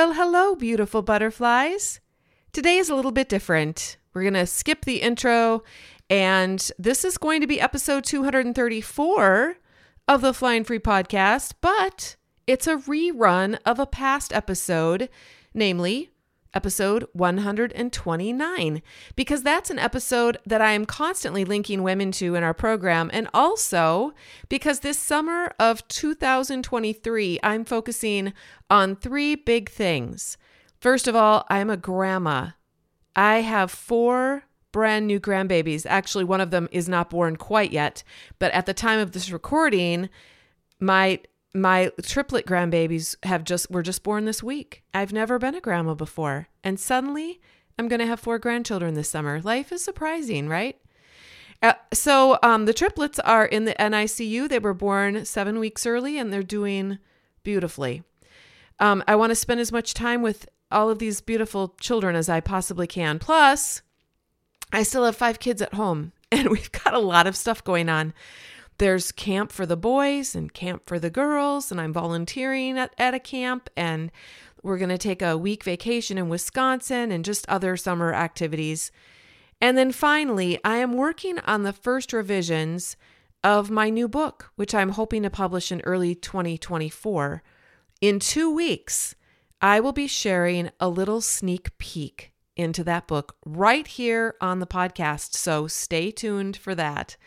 [0.00, 2.00] Well, hello, beautiful butterflies.
[2.54, 3.98] Today is a little bit different.
[4.14, 5.62] We're going to skip the intro,
[6.08, 9.56] and this is going to be episode 234
[10.08, 12.16] of the Flying Free podcast, but
[12.46, 15.10] it's a rerun of a past episode,
[15.52, 16.08] namely
[16.54, 18.82] episode 129,
[19.16, 23.10] because that's an episode that I am constantly linking women to in our program.
[23.12, 24.12] And also
[24.48, 28.32] because this summer of 2023, I'm focusing
[28.68, 30.36] on three big things.
[30.80, 32.50] First of all, I'm a grandma.
[33.14, 35.84] I have four brand new grandbabies.
[35.88, 38.02] Actually, one of them is not born quite yet,
[38.38, 40.08] but at the time of this recording,
[40.78, 41.20] my
[41.54, 44.82] my triplet grandbabies have just were just born this week.
[44.94, 47.40] I've never been a grandma before, and suddenly
[47.78, 49.40] I'm going to have four grandchildren this summer.
[49.40, 50.76] Life is surprising, right?
[51.62, 54.48] Uh, so um, the triplets are in the NICU.
[54.48, 56.98] They were born seven weeks early, and they're doing
[57.42, 58.02] beautifully.
[58.78, 62.28] Um, I want to spend as much time with all of these beautiful children as
[62.28, 63.18] I possibly can.
[63.18, 63.82] Plus,
[64.72, 67.88] I still have five kids at home, and we've got a lot of stuff going
[67.88, 68.14] on
[68.80, 73.12] there's camp for the boys and camp for the girls, and I'm volunteering at, at
[73.12, 74.10] a camp, and
[74.62, 78.90] we're going to take a week vacation in Wisconsin and just other summer activities.
[79.60, 82.96] And then finally, I am working on the first revisions
[83.44, 87.42] of my new book, which I'm hoping to publish in early 2024.
[88.00, 89.14] In two weeks,
[89.60, 94.66] I will be sharing a little sneak peek into that book right here on the
[94.66, 95.34] podcast.
[95.34, 97.18] So stay tuned for that.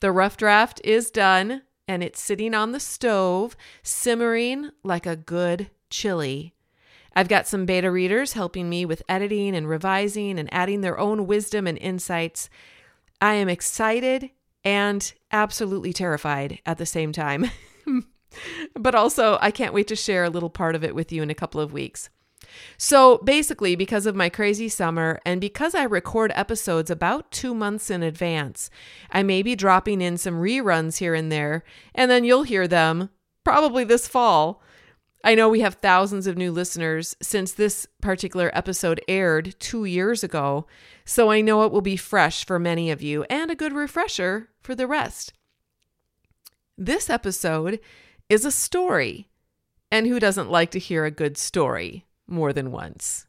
[0.00, 5.70] The rough draft is done and it's sitting on the stove, simmering like a good
[5.90, 6.54] chili.
[7.14, 11.26] I've got some beta readers helping me with editing and revising and adding their own
[11.26, 12.48] wisdom and insights.
[13.20, 14.30] I am excited
[14.64, 17.50] and absolutely terrified at the same time.
[18.74, 21.30] but also, I can't wait to share a little part of it with you in
[21.30, 22.08] a couple of weeks.
[22.78, 27.90] So basically, because of my crazy summer and because I record episodes about two months
[27.90, 28.70] in advance,
[29.10, 33.10] I may be dropping in some reruns here and there, and then you'll hear them
[33.44, 34.62] probably this fall.
[35.22, 40.24] I know we have thousands of new listeners since this particular episode aired two years
[40.24, 40.66] ago,
[41.04, 44.48] so I know it will be fresh for many of you and a good refresher
[44.62, 45.34] for the rest.
[46.78, 47.80] This episode
[48.30, 49.28] is a story,
[49.90, 52.06] and who doesn't like to hear a good story?
[52.30, 53.26] More than once.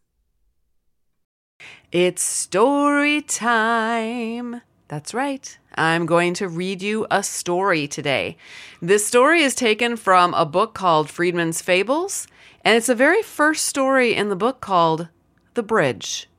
[1.92, 4.62] It's story time.
[4.88, 5.58] That's right.
[5.76, 8.38] I'm going to read you a story today.
[8.82, 12.28] This story is taken from a book called Friedman's Fables,
[12.64, 15.08] and it's the very first story in the book called
[15.56, 16.30] The Bridge.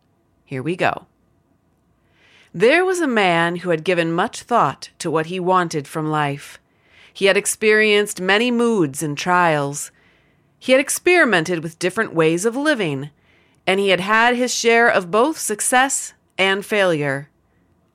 [0.44, 1.06] Here we go.
[2.54, 6.60] There was a man who had given much thought to what he wanted from life.
[7.12, 9.90] He had experienced many moods and trials.
[10.62, 13.10] He had experimented with different ways of living,
[13.66, 17.30] and he had had his share of both success and failure.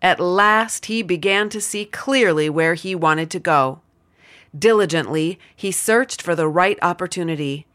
[0.02, 3.80] At last, he began to see clearly where he wanted to go.
[4.54, 7.68] Diligently, he searched for the right opportunity.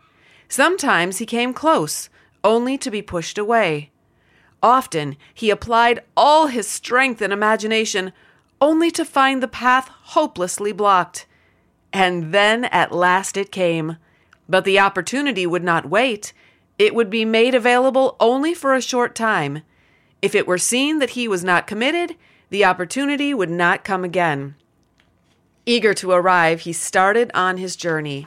[0.47, 2.11] Sometimes he came close,
[2.45, 3.93] only to be pushed away.
[4.63, 8.13] Often he applied all his strength and imagination,
[8.61, 11.25] only to find the path hopelessly blocked.
[11.95, 13.97] And then at last it came
[14.53, 16.35] but the opportunity would not wait.
[16.79, 19.63] It would be made available only for a short time.
[20.21, 22.17] If it were seen that he was not committed,
[22.51, 24.57] the opportunity would not come again.
[25.65, 28.27] Eager to arrive, he started on his journey.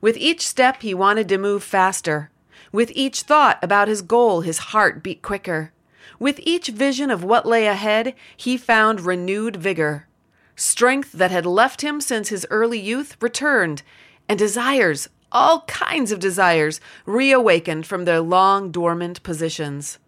[0.00, 2.30] With each step, he wanted to move faster.
[2.72, 5.72] With each thought about his goal, his heart beat quicker.
[6.18, 10.06] With each vision of what lay ahead, he found renewed vigor.
[10.56, 13.82] Strength that had left him since his early youth returned,
[14.26, 19.98] and desires all kinds of desires reawakened from their long dormant positions.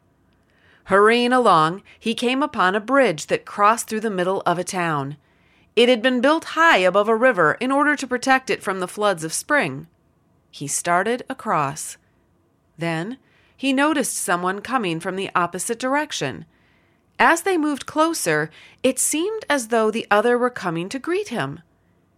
[0.85, 5.17] Hurrying along, he came upon a bridge that crossed through the middle of a town.
[5.75, 8.89] It had been built high above a river in order to protect it from the
[8.89, 9.89] floods of spring.
[10.51, 11.97] He started across.
[12.79, 13.19] Then
[13.57, 16.45] he noticed someone coming from the opposite direction.
[17.19, 18.51] As they moved closer,
[18.83, 21.61] it seemed as though the other were coming to greet him.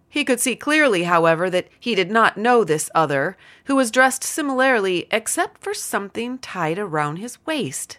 [0.08, 4.24] He could see clearly, however, that he did not know this other, who was dressed
[4.24, 7.98] similarly except for something tied around his waist.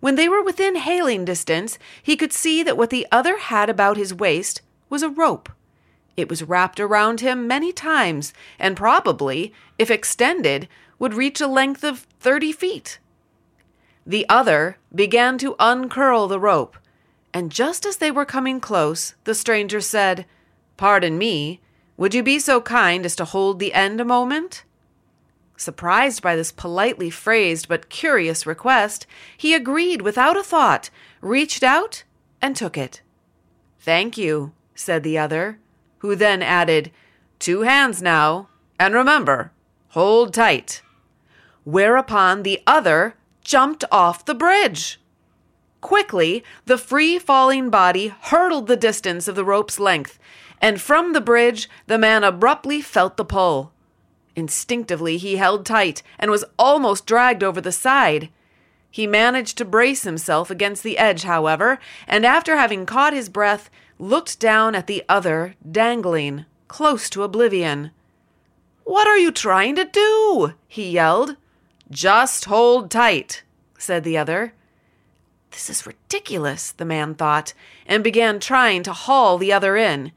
[0.00, 3.96] When they were within hailing distance, he could see that what the other had about
[3.96, 5.48] his waist was a rope.
[6.16, 10.68] It was wrapped around him many times, and probably, if extended,
[10.98, 12.98] would reach a length of thirty feet.
[14.06, 16.76] The other began to uncurl the rope,
[17.32, 20.26] and just as they were coming close, the stranger said,
[20.76, 21.60] Pardon me,
[21.96, 24.64] would you be so kind as to hold the end a moment?
[25.56, 29.06] Surprised by this politely phrased but curious request,
[29.36, 30.90] he agreed without a thought,
[31.20, 32.02] reached out,
[32.42, 33.02] and took it.
[33.78, 35.58] Thank you, said the other,
[35.98, 36.90] who then added,
[37.38, 38.48] Two hands now,
[38.80, 39.52] and remember,
[39.88, 40.82] hold tight.
[41.64, 45.00] Whereupon the other jumped off the bridge.
[45.80, 50.18] Quickly, the free falling body hurtled the distance of the rope's length,
[50.60, 53.72] and from the bridge the man abruptly felt the pull.
[54.36, 58.30] Instinctively, he held tight and was almost dragged over the side.
[58.90, 63.70] He managed to brace himself against the edge, however, and after having caught his breath,
[63.98, 67.90] looked down at the other, dangling, close to oblivion.
[68.84, 70.54] What are you trying to do?
[70.68, 71.36] he yelled.
[71.90, 73.42] Just hold tight,
[73.78, 74.52] said the other.
[75.50, 77.54] This is ridiculous, the man thought,
[77.86, 80.12] and began trying to haul the other in.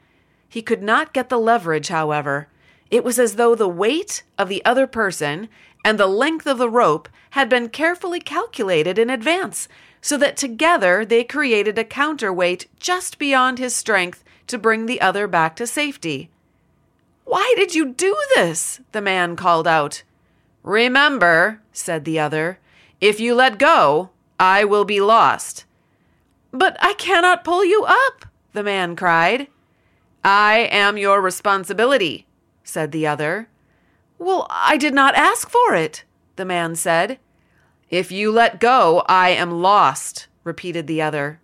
[0.49, 2.47] He could not get the leverage, however.
[2.89, 5.49] It was as though the weight of the other person
[5.83, 9.67] and the length of the rope had been carefully calculated in advance,
[10.01, 15.27] so that together they created a counterweight just beyond his strength to bring the other
[15.27, 16.29] back to safety.
[17.25, 18.79] Why did you do this?
[18.93, 20.03] the man called out.
[20.63, 22.59] Remember, said the other,
[23.01, 24.09] if you let go,
[24.39, 25.65] I will be lost.
[26.51, 29.47] But I cannot pull you up, the man cried.
[30.29, 32.27] I am your responsibility,
[32.61, 33.47] said the other.
[34.19, 36.03] Well, I did not ask for it,
[36.35, 37.17] the man said.
[37.89, 41.39] If you let go, I am lost, repeated the other.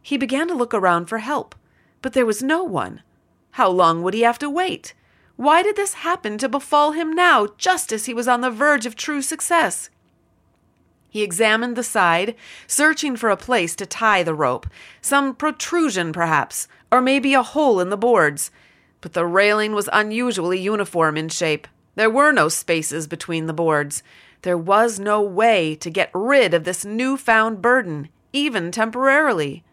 [0.00, 1.54] He began to look around for help,
[2.00, 3.02] but there was no one.
[3.50, 4.94] How long would he have to wait?
[5.36, 8.86] Why did this happen to befall him now, just as he was on the verge
[8.86, 9.90] of true success?
[11.08, 12.34] He examined the side,
[12.66, 14.66] searching for a place to tie the rope,
[15.00, 18.50] some protrusion perhaps, or maybe a hole in the boards.
[19.00, 21.68] But the railing was unusually uniform in shape.
[21.94, 24.02] There were no spaces between the boards.
[24.42, 29.64] There was no way to get rid of this new-found burden, even temporarily.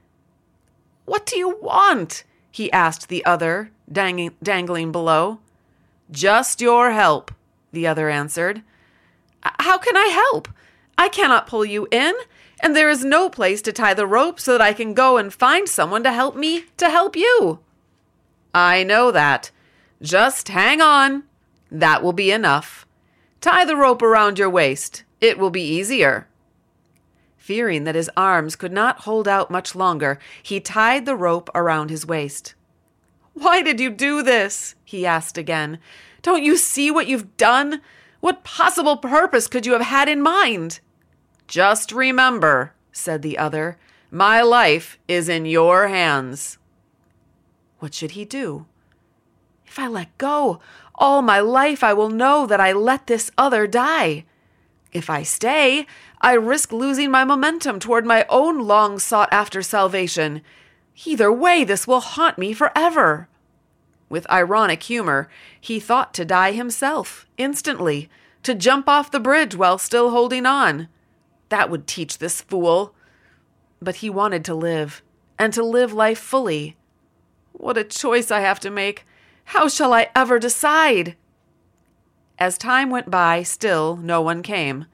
[1.06, 2.24] What do you want?
[2.50, 5.40] he asked the other, dang- dangling below.
[6.12, 7.32] Just your help,
[7.72, 8.62] the other answered.
[9.42, 10.48] How can I help?
[10.98, 12.14] I cannot pull you in,
[12.60, 15.34] and there is no place to tie the rope so that I can go and
[15.34, 17.60] find someone to help me to help you.
[18.54, 19.52] I know that.
[20.02, 21.24] Just hang on.
[21.72, 22.86] That will be enough.
[23.42, 25.04] Tie the rope around your waist.
[25.20, 26.28] It will be easier.
[27.38, 31.90] Fearing that his arms could not hold out much longer, he tied the rope around
[31.90, 32.54] his waist.
[33.34, 34.76] Why did you do this?
[34.86, 35.80] he asked again.
[36.22, 37.82] Don't you see what you've done?
[38.24, 40.80] What possible purpose could you have had in mind?
[41.46, 43.78] Just remember, said the other,
[44.10, 46.58] my life is in your hands.
[47.80, 48.66] What should he do?
[49.66, 50.62] If I let go,
[50.96, 54.24] all my life I will know that I let this other die.
[54.94, 55.86] If I stay,
[56.22, 60.42] I risk losing my momentum toward my own long sought after salvation.
[61.04, 63.28] Either way, this will haunt me forever.
[64.14, 65.28] With ironic humor,
[65.60, 68.12] he thought to die himself, instantly,
[68.44, 70.88] to jump off the bridge while still holding on.
[71.50, 72.94] That would teach this fool.
[73.82, 75.02] But he wanted to live,
[75.40, 76.78] and to live life fully.
[77.54, 79.08] What a choice I have to make!
[79.46, 81.16] How shall I ever decide?
[82.38, 84.86] As time went by, still no one came.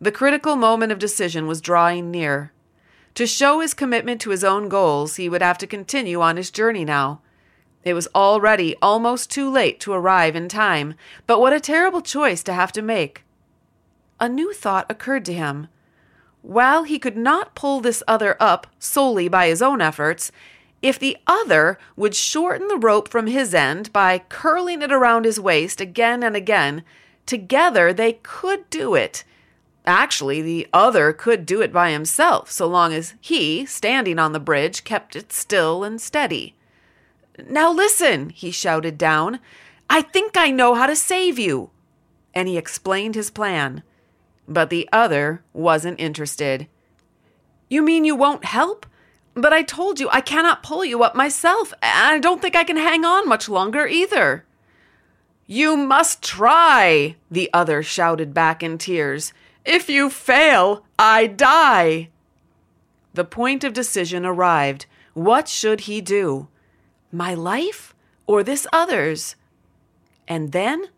[0.00, 2.50] The critical moment of decision was drawing near.
[3.14, 6.50] To show his commitment to his own goals, he would have to continue on his
[6.50, 7.20] journey now.
[7.86, 12.42] It was already almost too late to arrive in time, but what a terrible choice
[12.42, 13.22] to have to make.
[14.18, 15.68] A new thought occurred to him.
[16.42, 20.32] While he could not pull this other up solely by his own efforts,
[20.82, 25.38] if the other would shorten the rope from his end by curling it around his
[25.38, 26.82] waist again and again,
[27.24, 29.22] together they could do it.
[29.86, 34.40] Actually, the other could do it by himself, so long as he, standing on the
[34.40, 36.55] bridge, kept it still and steady.
[37.44, 39.40] Now listen, he shouted down.
[39.90, 41.70] I think I know how to save you.
[42.34, 43.82] And he explained his plan.
[44.48, 46.68] But the other wasn't interested.
[47.68, 48.86] You mean you won't help?
[49.34, 52.64] But I told you I cannot pull you up myself, and I don't think I
[52.64, 54.44] can hang on much longer either.
[55.46, 59.32] You must try, the other shouted back in tears.
[59.64, 62.08] If you fail, I die.
[63.14, 64.86] The point of decision arrived.
[65.12, 66.48] What should he do?
[67.12, 67.94] My life
[68.26, 69.36] or this other's?
[70.28, 70.88] And then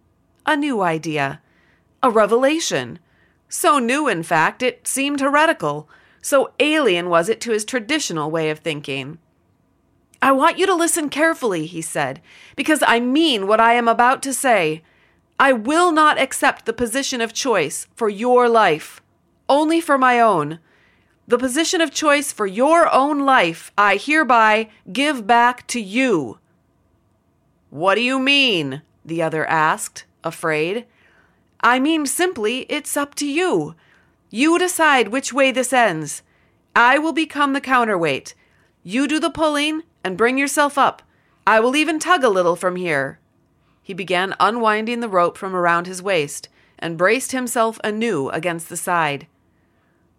[0.47, 1.41] a new idea,
[2.03, 2.99] a revelation.
[3.49, 5.89] So new, in fact, it seemed heretical.
[6.23, 9.19] So alien was it to his traditional way of thinking.
[10.21, 12.21] I want you to listen carefully, he said,
[12.57, 14.83] because I mean what I am about to say.
[15.39, 19.01] I will not accept the position of choice for your life,
[19.49, 20.59] only for my own.
[21.29, 26.39] The position of choice for your own life I hereby give back to you.
[27.69, 28.81] What do you mean?
[29.05, 30.87] the other asked, afraid.
[31.61, 33.75] I mean simply, it's up to you.
[34.31, 36.23] You decide which way this ends.
[36.75, 38.35] I will become the counterweight.
[38.83, 41.03] You do the pulling and bring yourself up.
[41.47, 43.19] I will even tug a little from here.
[43.83, 48.79] He began unwinding the rope from around his waist and braced himself anew against the
[48.79, 49.27] side.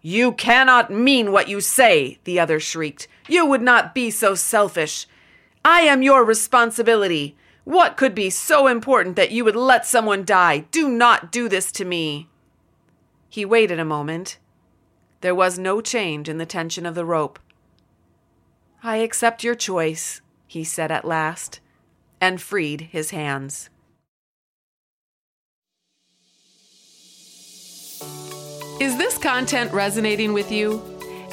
[0.02, 3.06] You cannot mean what you say, the other shrieked.
[3.28, 5.06] You would not be so selfish.
[5.64, 7.36] I am your responsibility.
[7.64, 10.60] What could be so important that you would let someone die?
[10.70, 12.28] Do not do this to me.
[13.28, 14.38] He waited a moment.
[15.20, 17.38] There was no change in the tension of the rope.
[18.82, 21.60] I accept your choice, he said at last
[22.20, 23.70] and freed his hands.
[28.80, 30.82] Is this content resonating with you?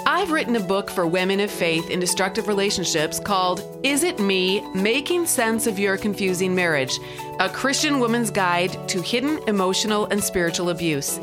[0.05, 4.59] I've written a book for women of faith in destructive relationships called Is It Me?
[4.73, 6.99] Making Sense of Your Confusing Marriage,
[7.39, 11.21] a Christian woman's guide to hidden emotional and spiritual abuse.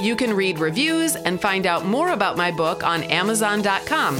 [0.00, 4.16] You can read reviews and find out more about my book on Amazon.com.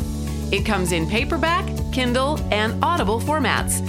[0.52, 3.80] It comes in paperback, Kindle, and Audible formats.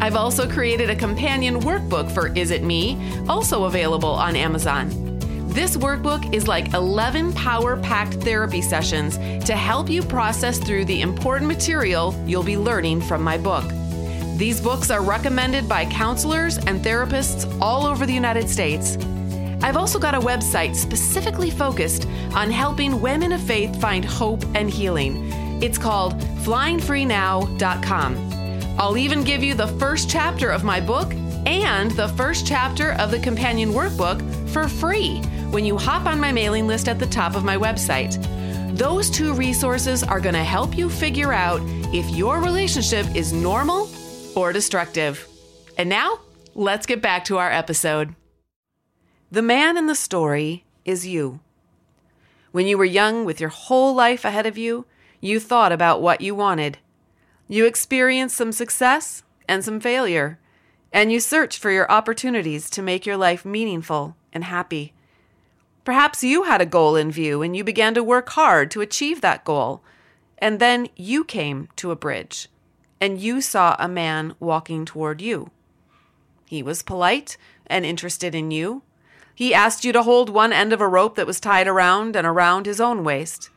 [0.00, 2.98] I've also created a companion workbook for Is It Me,
[3.28, 5.09] also available on Amazon.
[5.50, 9.16] This workbook is like 11 power packed therapy sessions
[9.46, 13.64] to help you process through the important material you'll be learning from my book.
[14.36, 18.96] These books are recommended by counselors and therapists all over the United States.
[19.60, 24.70] I've also got a website specifically focused on helping women of faith find hope and
[24.70, 25.32] healing.
[25.60, 26.14] It's called
[26.44, 28.76] flyingfreenow.com.
[28.78, 31.12] I'll even give you the first chapter of my book
[31.44, 36.32] and the first chapter of the companion workbook for free when you hop on my
[36.32, 38.16] mailing list at the top of my website.
[38.76, 41.60] Those two resources are going to help you figure out
[41.94, 43.90] if your relationship is normal
[44.34, 45.26] or destructive.
[45.76, 46.20] And now,
[46.54, 48.14] let's get back to our episode.
[49.30, 51.40] The man in the story is you.
[52.52, 54.86] When you were young, with your whole life ahead of you,
[55.20, 56.78] you thought about what you wanted
[57.50, 60.38] you experienced some success and some failure,
[60.92, 64.92] and you searched for your opportunities to make your life meaningful and happy.
[65.84, 69.20] Perhaps you had a goal in view and you began to work hard to achieve
[69.20, 69.82] that goal.
[70.38, 72.48] And then you came to a bridge
[73.00, 75.50] and you saw a man walking toward you.
[76.46, 78.82] He was polite and interested in you.
[79.34, 82.26] He asked you to hold one end of a rope that was tied around and
[82.26, 83.48] around his own waist.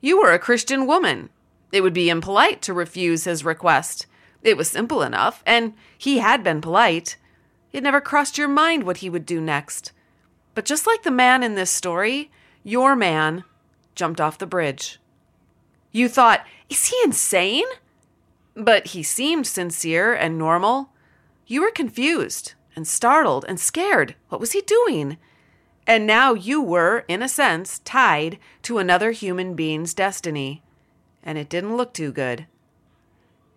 [0.00, 1.30] You were a Christian woman
[1.72, 4.06] it would be impolite to refuse his request.
[4.42, 7.16] It was simple enough, and he had been polite.
[7.72, 9.92] It never crossed your mind what he would do next.
[10.56, 12.30] But just like the man in this story,
[12.64, 13.44] your man
[13.94, 14.98] jumped off the bridge.
[15.92, 17.66] You thought, is he insane?
[18.54, 20.92] But he seemed sincere and normal.
[21.46, 24.14] You were confused and startled and scared.
[24.30, 25.18] What was he doing?
[25.86, 30.62] And now you were, in a sense, tied to another human being's destiny
[31.22, 32.46] and it didn't look too good.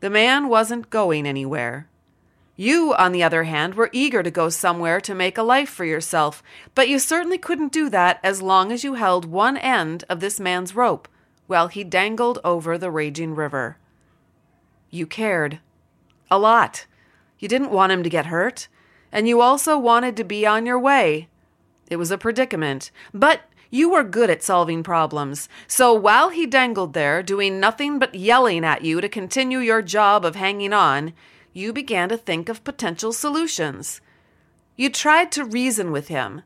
[0.01, 1.88] The man wasn't going anywhere.
[2.59, 5.85] You, on the other hand, were eager to go somewhere to make a life for
[5.85, 6.43] yourself,
[6.75, 10.41] but you certainly couldn't do that as long as you held one end of this
[10.41, 11.07] man's rope
[11.47, 13.77] while he dangled over the raging river.
[14.89, 15.59] You cared.
[16.29, 16.85] A lot.
[17.39, 18.67] You didn't want him to get hurt,
[19.09, 21.29] and you also wanted to be on your way.
[21.89, 26.91] It was a predicament, but you were good at solving problems, so while he dangled
[26.91, 31.13] there, doing nothing but yelling at you to continue your job of hanging on,
[31.59, 34.01] you began to think of potential solutions.
[34.75, 36.41] You tried to reason with him.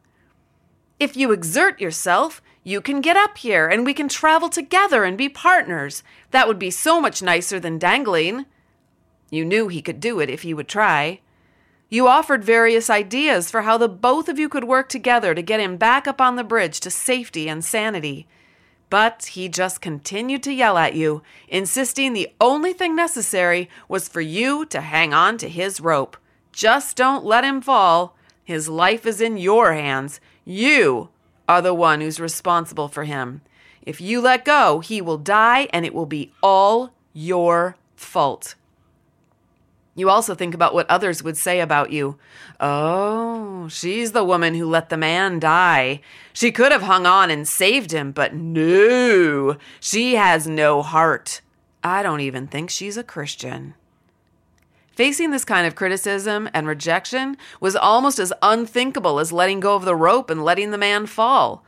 [0.99, 5.17] If you exert yourself, you can get up here and we can travel together and
[5.17, 6.03] be partners.
[6.31, 8.45] That would be so much nicer than dangling.
[9.29, 11.19] You knew he could do it if he would try.
[11.89, 15.59] You offered various ideas for how the both of you could work together to get
[15.59, 18.27] him back up on the bridge to safety and sanity.
[18.93, 24.21] But he just continued to yell at you, insisting the only thing necessary was for
[24.21, 26.15] you to hang on to his rope.
[26.51, 28.15] Just don't let him fall.
[28.43, 30.19] His life is in your hands.
[30.45, 31.09] You
[31.49, 33.41] are the one who's responsible for him.
[33.81, 38.53] If you let go, he will die and it will be all your fault.
[39.95, 42.17] You also think about what others would say about you.
[42.59, 46.01] Oh, she's the woman who let the man die.
[46.33, 51.41] She could have hung on and saved him, but no, she has no heart.
[51.83, 53.75] I don't even think she's a Christian.
[54.95, 59.85] Facing this kind of criticism and rejection was almost as unthinkable as letting go of
[59.85, 61.63] the rope and letting the man fall.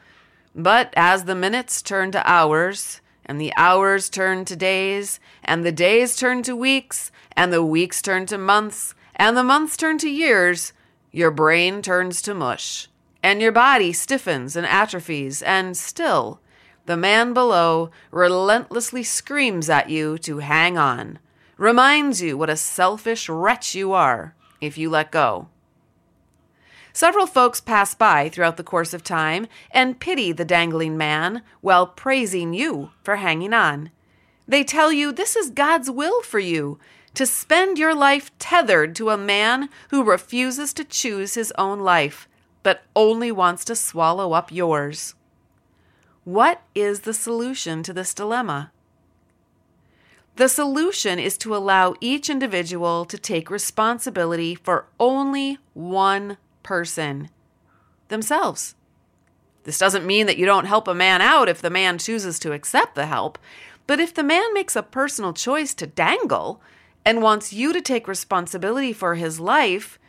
[0.55, 5.72] But as the minutes turned to hours, and the hours turned to days, and the
[5.72, 10.09] days turned to weeks, and the weeks turn to months, and the months turn to
[10.09, 10.73] years,
[11.11, 12.87] your brain turns to mush,
[13.23, 16.39] and your body stiffens and atrophies, and still,
[16.85, 21.19] the man below relentlessly screams at you to hang on
[21.57, 25.47] reminds you what a selfish wretch you are if you let go.
[26.93, 31.87] Several folks pass by throughout the course of time and pity the dangling man while
[31.87, 33.91] praising you for hanging on.
[34.47, 36.79] They tell you this is God's will for you
[37.15, 42.27] to spend your life tethered to a man who refuses to choose his own life,
[42.63, 45.15] but only wants to swallow up yours.
[46.24, 48.72] What is the solution to this dilemma?
[50.36, 57.29] The solution is to allow each individual to take responsibility for only one person
[58.10, 58.75] themselves.
[59.63, 62.51] This doesn't mean that you don't help a man out if the man chooses to
[62.51, 63.38] accept the help,
[63.88, 66.62] but if the man makes a personal choice to dangle
[67.05, 70.00] and wants you to take responsibility for his life,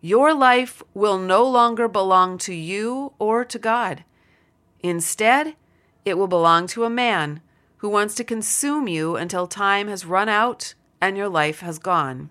[0.00, 4.04] your life will no longer belong to you or to God.
[4.82, 5.56] Instead,
[6.04, 7.40] it will belong to a man
[7.78, 12.30] who wants to consume you until time has run out and your life has gone.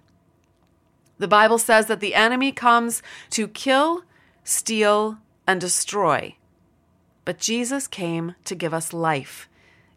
[1.18, 4.04] The Bible says that the enemy comes to kill,
[4.44, 6.38] steal, and destroy.
[7.26, 9.48] But Jesus came to give us life,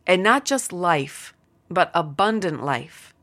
[0.07, 1.35] and not just life,
[1.69, 3.15] but abundant life.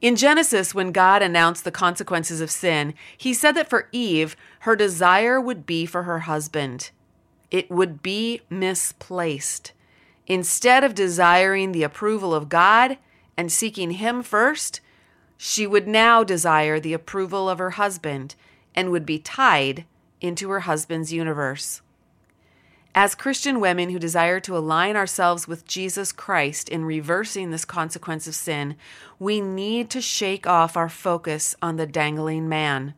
[0.00, 4.76] In Genesis, when God announced the consequences of sin, he said that for Eve, her
[4.76, 6.90] desire would be for her husband.
[7.50, 9.72] It would be misplaced.
[10.26, 12.98] Instead of desiring the approval of God
[13.36, 14.80] and seeking Him first,
[15.38, 18.34] she would now desire the approval of her husband
[18.74, 19.84] and would be tied
[20.20, 21.80] into her husband's universe.
[22.98, 28.26] As Christian women who desire to align ourselves with Jesus Christ in reversing this consequence
[28.26, 28.74] of sin,
[29.18, 32.94] we need to shake off our focus on the dangling man.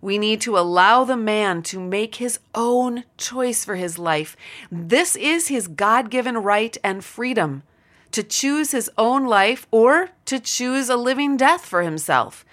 [0.00, 4.34] We need to allow the man to make his own choice for his life.
[4.72, 7.64] This is his God given right and freedom
[8.12, 12.46] to choose his own life or to choose a living death for himself.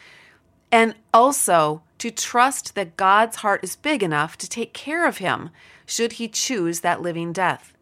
[0.73, 5.51] And also to trust that God's heart is big enough to take care of him
[5.91, 7.73] should he choose that living death.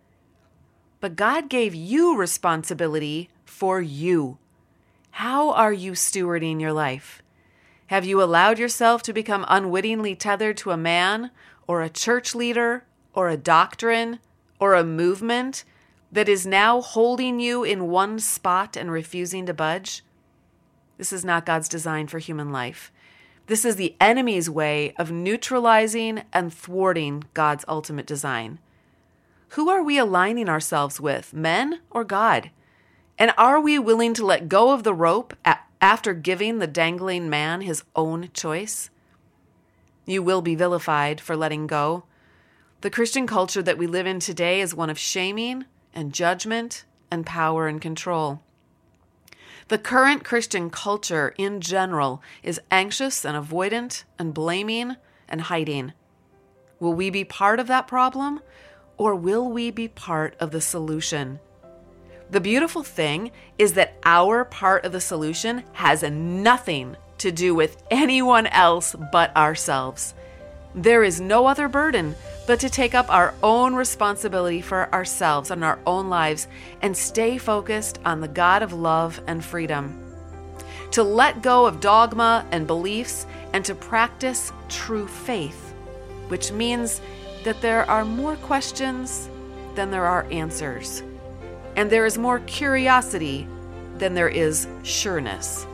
[1.00, 4.40] But God gave you responsibility for you.
[5.12, 7.22] How are you stewarding your life?
[7.88, 11.30] Have you allowed yourself to become unwittingly tethered to a man
[11.68, 14.18] or a church leader or a doctrine
[14.60, 15.64] or a movement
[16.12, 20.04] that is now holding you in one spot and refusing to budge?
[20.98, 22.92] This is not God's design for human life.
[23.50, 28.60] This is the enemy's way of neutralizing and thwarting God's ultimate design.
[29.54, 32.52] Who are we aligning ourselves with, men or God?
[33.18, 35.36] And are we willing to let go of the rope
[35.82, 38.92] after giving the dangling man his own choice?
[40.06, 42.04] You will be vilified for letting go.
[42.82, 47.26] The Christian culture that we live in today is one of shaming and judgment and
[47.26, 48.44] power and control.
[49.70, 54.96] The current Christian culture in general is anxious and avoidant and blaming
[55.28, 55.94] and hiding.
[56.80, 58.40] Will we be part of that problem
[58.98, 61.40] or will we be part of the solution?
[62.32, 63.30] The beautiful thing
[63.60, 69.36] is that our part of the solution has nothing to do with anyone else but
[69.38, 70.16] ourselves.
[70.74, 72.16] There is no other burden
[72.50, 76.48] but to take up our own responsibility for ourselves and our own lives
[76.82, 80.04] and stay focused on the God of love and freedom.
[80.94, 85.76] To let go of dogma and beliefs and to practice true faith,
[86.30, 87.02] which means
[87.44, 89.30] that there are more questions
[89.76, 91.04] than there are answers
[91.76, 93.48] and there is more curiosity
[94.00, 95.68] than there is sureness.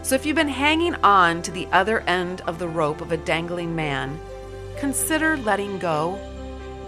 [0.00, 3.18] So if you've been hanging on to the other end of the rope of a
[3.18, 4.18] dangling man,
[4.78, 6.14] consider letting go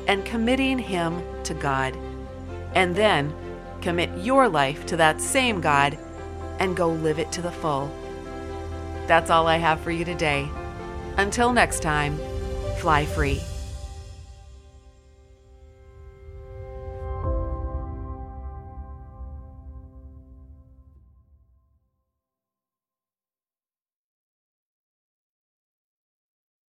[0.06, 1.96] and committing him to God.
[2.74, 3.34] And then
[3.80, 5.98] commit your life to that same God
[6.58, 7.90] and go live it to the full.
[9.06, 10.48] That's all I have for you today.
[11.16, 12.18] Until next time,
[12.78, 13.42] fly free.